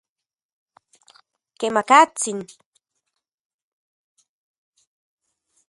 [1.59, 2.39] Kemakatsin.